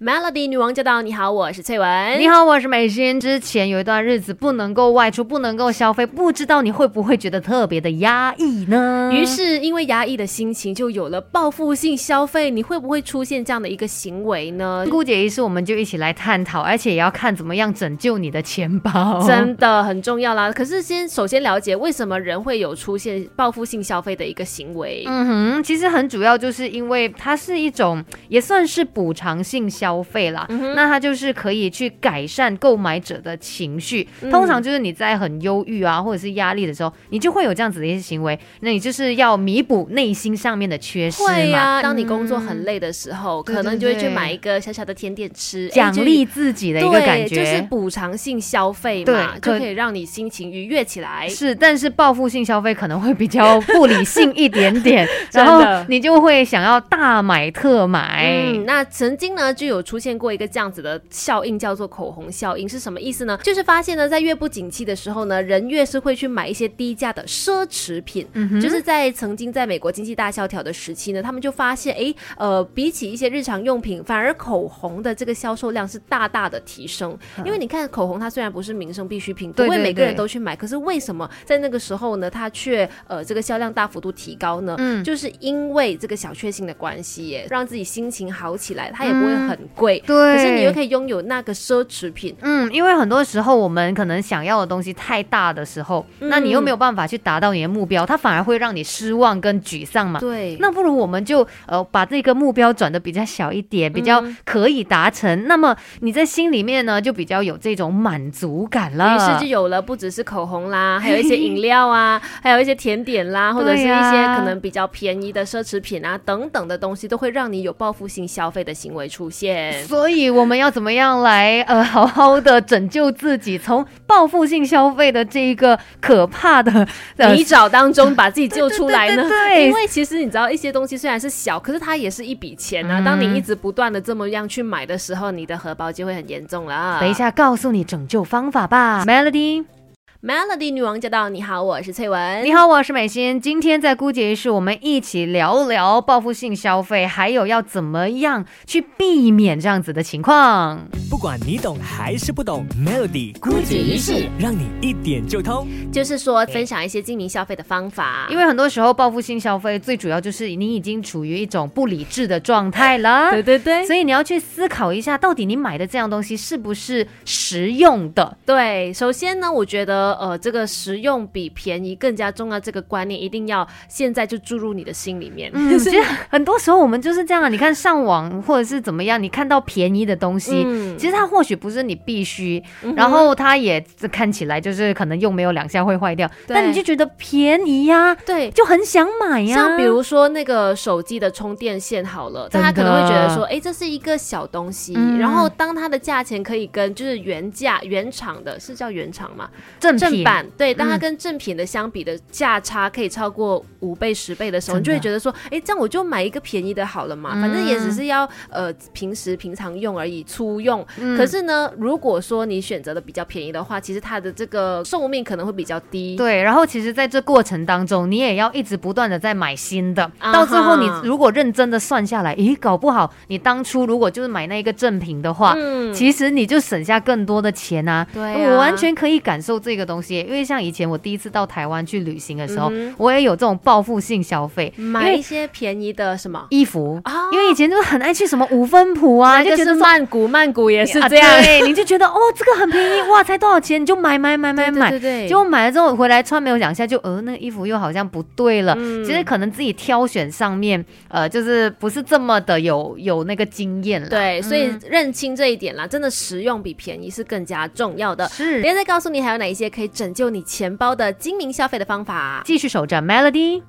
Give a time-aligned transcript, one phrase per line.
[0.00, 1.02] Melody 女王驾到！
[1.02, 2.20] 你好，我是翠文。
[2.20, 3.18] 你好，我是美心。
[3.18, 9.10] 之前有一段日子不能够外出，不能够消费，不知道你会不会觉得特别的压抑呢？
[9.12, 12.48] 于是，因为压抑的心情，就有了报复性消费。
[12.48, 14.86] 你会不会出现这样的一个行为呢？
[14.88, 20.52] 顾姐于是我们就一起来探讨，而且也要看怎么样拯救你的钱包，真的很重要啦。
[20.52, 25.02] 可是，先首先了解为什么人会有出现报复性消费的一个行为。
[25.08, 25.26] 嗯
[25.56, 29.87] 哼，其实很主要就是因为它是一种也算是补偿性消。
[29.88, 30.46] 消费啦，
[30.76, 34.06] 那它就是可以去改善购买者的情绪。
[34.30, 38.38] 通常就是你在很忧郁啊，或者是压力的时候，你就会有这样子的一些行为。
[38.60, 41.80] 那你就是要弥补内心上面的缺失嘛。
[41.80, 51.26] 当你工作很累的时候，可能就会去买一个小小的甜点吃，奖励自己的一个感觉，就是补偿性消费嘛，就可以让你心情愉悦起来。
[51.26, 58.34] 是，但是报复性消费可能会比较不理性一点点， 然后你就会想要大买特买。
[58.52, 59.77] 嗯，那曾经呢就有。
[59.78, 63.38] 有出现过一个这样子的效应，叫做口红效应，是什么意思呢？
[63.42, 68.26] 就是发现呢，在越不景气的时候呢，人越是会去买一些低价的奢侈品。
[68.34, 77.16] 嗯就是在曾经在美国经济大萧条的时期呢，他们就发现，哎，呃，比起一些日常用品，反而口红的这个销售量是大大的提升。
[77.44, 84.74] 因为你看，口红它虽然不是民生必需品，不会每个人都去买，可是为什么在那个时候呢，它却呃这个销量大幅度提高呢？
[84.78, 89.58] 嗯，就是因为这个小确幸的关系，耶，让自己心情好起来，它也不会很。
[89.74, 100.20] 贵，对，可是你又可以拥有那个奢侈品，嗯，因为很多时候我们可能想要的东西太大的时候，那你又没有办法去达到你的目标，它反而会让你失望跟沮丧嘛。
[100.20, 109.14] 对，那不如我们就呃把这个目标转的比较小一点，比较可以达成，那么你在心里面呢就比较有这种满足感了。
[109.14, 119.57] 于是就有了不只是口红啦， 还有一些饮料啊，还有一些甜点啦，或者是一些可能比较便宜的奢侈品啊等等的东西，都会让你有报复性消费的行为出现。
[119.86, 129.28] 所以我们要怎么样来呃好好的拯救自己，从报复性消费的这一个可怕的泥沼当中把自己救出来呢？
[129.28, 133.00] 对，因为其实你知道，一些东西虽然是小，可是它也是一笔钱啊。
[133.04, 136.98] 当你一直不断的这么样去买的时候，你的荷包就会很严重了。
[137.00, 139.77] 等一下告诉你拯救方法吧，Melody。
[140.20, 141.28] Melody 女王驾到！
[141.28, 142.44] 你好，我是翠文。
[142.44, 143.40] 你好，我是美心。
[143.40, 150.80] 今天在姑姐室，我们一起聊聊报复性消费，还有要怎么样去避免这样子的情况。
[151.08, 155.68] 不管你懂还是不懂，Melody 姑姐室让你一点就通。
[155.92, 158.26] 就是说，分享一些精明消费的方法。
[158.28, 163.30] 因为很多时候，报复性消费最主要就是你已经处于一种不理智的状态了。
[163.40, 163.86] 对对对。
[163.86, 168.36] 所以你要去思考一下，到底你买的这样东西是不是实用的？
[168.44, 170.07] 对，首先呢，我觉得。
[170.14, 175.50] 呃，这个实用比便宜更加重要，这个观念一定要现在就注入你的心里面。
[175.54, 180.66] 嗯其实很多时候我们就是这样啊，你看上网或者是怎么样，你看到便宜的东西，
[180.98, 182.62] 其实它或许不是你必须，
[182.96, 183.80] 然后它也
[184.10, 189.54] 看起来就是可能用没有两下会坏掉，但你就觉得便宜呀，对，就很想买呀。
[189.54, 199.48] 像比如说那个手机的充电线好了，大家可能会觉得说，哎，这是一个小东西，然后当它的价钱可以跟就是原价原厂的，是叫原厂吗？
[199.80, 210.86] 正正版对，当它跟正品的相比的价差可以超过五倍十倍的时候，你就会觉得说，哎，这样我就买一个便宜的好了嘛，反正也只是要呃平时平常用而已，粗用。
[211.16, 216.16] 可是呢，如果说你选择的比较便宜的话，其实它的这个寿命可能会比较低。
[216.16, 225.56] 对，然后其实在这过程当中，你也要一直不断的在买新的，到最后你如果认真的算下来，咦，搞不好你当初如果就是买那一个正品的话，
[225.92, 228.06] 其实你就省下更多的钱啊。
[228.12, 230.20] 对，我完全可以感受这个东西。
[230.20, 237.28] 因为像以前我第一次到台湾去旅行的时候，我也有这种报复性消费，买一些便宜的什么衣服啊。
[237.32, 241.42] 因为以前就很爱去什么五分铺啊，就觉得曼谷，曼谷也是这样。
[241.42, 244.90] 对，你就觉得哦，这个很便宜，哇，才多少钱，你就买买买买买。
[244.90, 248.74] 对对结果买了之后回来穿没有两下，就呃，那个衣服又好像不对了。
[249.04, 254.08] 其实可能自己挑选上面，呃，就是不是这么的有有那个经验了。
[254.08, 258.28] 对，所以认清这一点啦，真的实用比便宜是更加重要的。
[258.28, 260.12] 是，别人再告诉你还有哪一些可以拯。
[260.18, 263.62] 救你钱包的精明消费的方法，继续守着 Melody。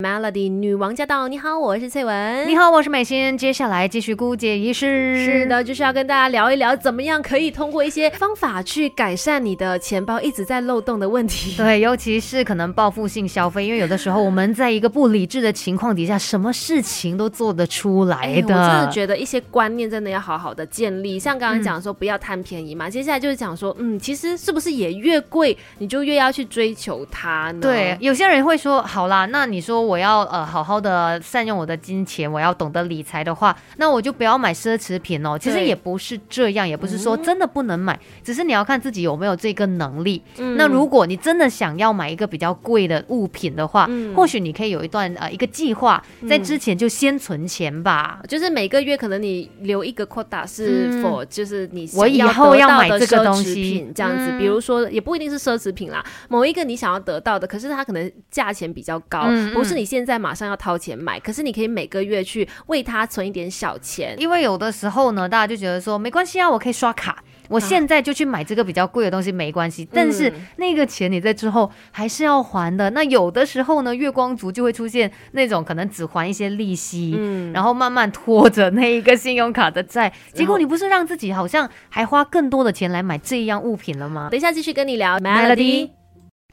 [0.00, 1.26] Melody 女王驾到！
[1.26, 2.46] 你好，我是翠文。
[2.46, 3.36] 你好，我是美心。
[3.36, 5.24] 接下来继续姑姐仪式。
[5.24, 11.52] 是的，就是要跟大家聊一聊，怎么样可以通过一些方法去改善你的钱包一直在漏洞的问题。
[11.58, 18.54] 对，尤其是可能报复性消费，因为有的时候我们在一个不理智的情况底下，什么事情都做得出来的。
[18.54, 21.18] 我真的觉得一些观念真的要好好的建立。
[21.18, 27.58] 像刚刚讲说不要贪便宜嘛，接下来就是讲说，嗯，其实是不是也越贵，你就越要去追求它呢？
[27.60, 29.87] 对，有些人会说，好啦，那你说。
[29.88, 35.38] 我要呃好好的善用我的金钱，我要懂得理财的话，那我就不要买奢侈品哦。
[35.38, 40.22] 其实也不是这样，也不是说真的不能买，只是你要看自己有没有这个能力。
[40.36, 40.56] 嗯。
[40.56, 44.14] 那如果你真的想要买一个比较贵的物品的话，嗯。
[44.14, 48.20] 或许你可以有一段呃一个计划，在嗯之前就先存钱吧。
[48.28, 53.86] 就是每个月可能你留一个 quota 是否、就是你我以想后要买这个东西。
[53.94, 59.22] 这样子，嗯比如说也不一定是奢侈品啦，某一个你想要得到的，可是它可能价钱比较高，
[59.54, 64.14] 不是你现在马上要掏钱买，可是你可以每个月去为它存一点小钱。
[64.18, 67.22] 因为有的时候呢，大家就觉得说没关系啊，我可以刷卡。
[67.48, 72.90] 我现在就去买这个比较贵的东西没关系，但是嗯那个钱你在之后还是要还的。
[72.90, 84.28] 那有的时候呢，月光族就会出现那种可能只还一些利息，嗯，然后慢慢拖着那一个信用卡的债，结果你不是让自己好像还花更多的钱来买这样物品了吗？
[84.30, 85.88] 等一下继续跟你聊 Melody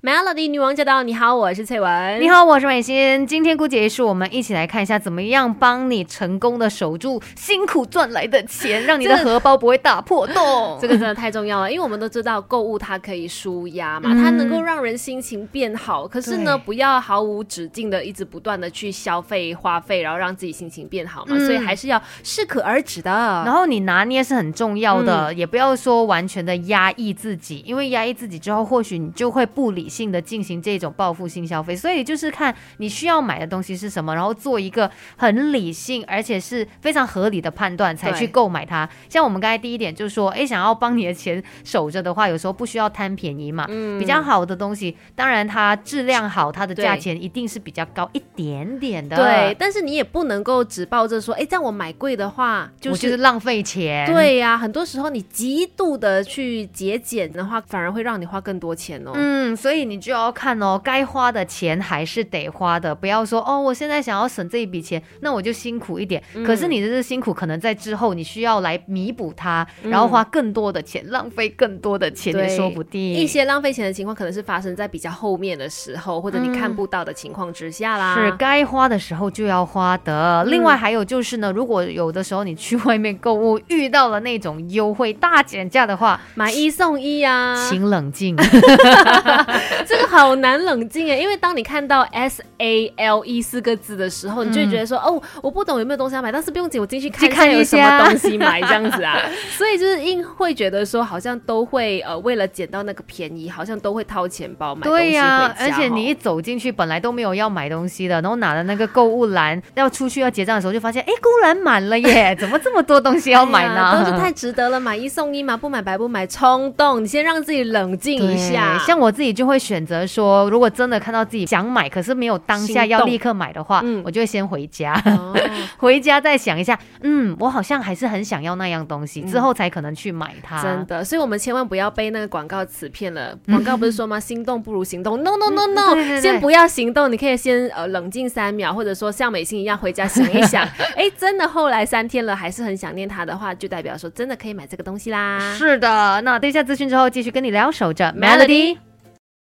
[0.05, 2.29] Melody 女王驾到，你好，我是翠文，你。
[2.29, 3.25] 好，我是美心。
[3.25, 10.77] 今天姑姐是我们一起来看一下，怎么样帮你成功的守住辛苦赚来的钱，让你的荷包不会大破洞。
[10.79, 16.07] 这个真的太重要了，因为我们都知道购物它可以舒压嘛，嗯它能够让人心情变好。
[16.07, 21.35] 可是呢，不要毫无止境的一直不断的去消费花费，然后让自己心情变好嘛。
[21.35, 23.09] 嗯所以还是要适可而止的。
[23.43, 31.75] 然后你拿捏是很重要的，也不要说完全的压抑自己，因为压抑自己之后，或许你就会不理性的进行这种报复性消费。
[31.75, 38.87] 所以就是看你需要买的东西是什么，然后做一个很理性而且是非常合理的判断，才去购买它。
[39.07, 43.65] 像我们刚才第一点就是说，哎，想要帮你的钱守着的话，有时候不需要贪便宜嘛。
[43.69, 49.15] 嗯比较好的东西，当然它质量好，它的价钱一定是比较高一点点的。
[49.15, 54.05] 对，，但是你也不能够只抱着说，哎，这样我买贵的话，就我就是是浪费钱。。
[54.07, 59.11] 对呀、很多时候你极度的去节俭的话，反而会让你花更多钱哦。
[59.13, 66.21] 嗯，所以你就要看哦，该花的钱还是得花的，不要说哦，我现在想要省这一笔钱，那我就辛苦一点。
[66.33, 73.13] 嗯可是你的这辛苦，可能在之后你需要来弥补它，然后花更多的钱，浪费更多的钱也说不定。
[73.13, 78.15] 一些浪费钱的情况，可能是发生在比较后面的时候，或者你看不到的情况之下啦。
[78.15, 80.43] 是该花的时候就要花的。
[80.43, 88.35] 嗯另外还有就是呢，如果有的时候你去外面购物遇到了那种优惠大减价的话，买一送一啊，请冷静。
[89.87, 99.19] 这个好难冷静哎，因为当你看到 S A L E 四个字的时候，你就会觉得说，哦，我不懂有没有东西要买，但是不用紧，我进去看去看有什么东西买这样子啊。
[99.57, 113.99] 所以就是硬会觉得说，好像都会呃，为了捡到那个便宜，好像都会掏钱包买东西而且你一走进去，本来都没有要买东西的，然后拿了那个购物篮要出去要结账的时候，就发现哎，购物篮满了耶， 怎么这么多东西要买呢？
[113.99, 117.03] 都是太值得了，买一送一嘛，不买白不买，冲动。
[117.03, 124.93] 你先让自己冷静一下，像我自己就会选择说，如果真的看到自己想买，可是没有当下要立刻买的话，嗯我就会先回家。
[125.05, 125.33] 哦
[125.77, 130.61] 回家再想一下，嗯，我好像还是很想要那样东西，之后才可能去买它。
[130.61, 133.37] 嗯真的，所以我们千万不要被那个广告词骗了。
[133.47, 134.19] 广告不是说吗？
[134.19, 135.21] 心动不如行动。
[135.23, 140.63] No No No 嗯 No，对对对先不要行动，你可以先呃冷静三秒，或者说像美心一样回家想一想。
[140.95, 145.39] 哎，真的后来三天了还是很想念它的话，就代表说真的可以买这个东西啦。
[145.57, 148.77] 是的，那等一下资讯之后继续跟你聊，守着 Melody Melody。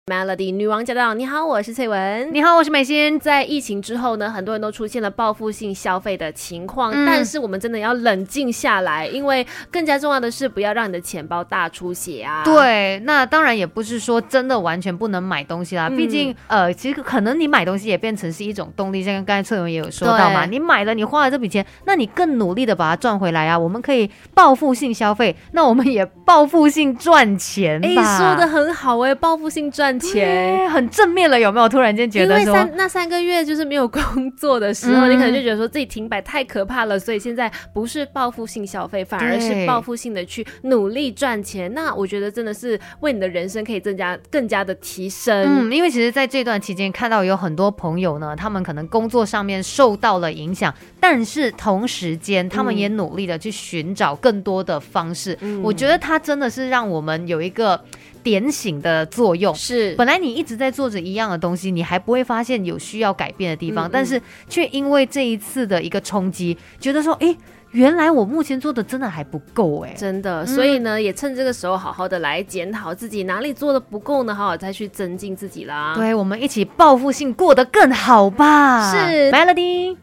[0.07, 1.15] Melody 女王驾到！
[1.15, 2.31] 你好，我是翠文。
[2.31, 3.19] 你好，我是美心。
[3.19, 12.43] 在疫情之后呢，很多人都出现了报复性消费的情况，嗯但是我们真的要冷静下来，因为更加重要的是不要让你的钱包大出血啊。。
[12.43, 23.57] 对，那当然也不是说真的完全不能买东西啦，嗯毕竟呃，其实可能你买东西也变成是一种动力，像刚才翠文也有说到嘛，你买了，你花了这笔钱，那你更努力的把它赚回来啊。
[23.57, 28.19] 我们可以报复性消费，那我们也报复性赚钱哎，吧。
[28.19, 30.69] 说的很好哎，报复性赚钱。
[30.69, 31.69] 很正面了，有没有？
[31.69, 41.73] 突然间觉因为三那三个月就是没有工作的时候，嗯你可能就觉得说自己停摆太可怕了，所以现在不是报复性消费，反而是报复性的去努力赚钱。
[41.73, 45.69] 那我觉得真的是为你的人生可以增加更加的提升。
[45.69, 55.37] 嗯，因为其实在这段期间看到有很多朋友呢，他们可能工作上面受到了影响，但是同时间他们也努力的去寻找更多的方式。
[55.41, 57.79] 嗯我觉得他真的是让我们有一个
[58.25, 59.53] 点醒的作用。
[59.53, 67.37] 是本来你一直在做着一样的东西，你还不会发现有需要改变的地方，嗯嗯但是却因为这一次的一个冲击，觉得说，诶，
[67.69, 69.93] 原来我目前做的真的还不够，诶。
[69.95, 75.93] 真的，所以呢，也趁这个时候好好的来检讨自己哪里做的不够呢，好好再去增进自己啦。
[75.95, 78.91] 对，我们一起报复性过得更好吧。
[78.91, 79.93] 是 Melody。